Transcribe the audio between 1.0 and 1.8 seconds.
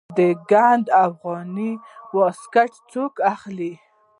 افغاني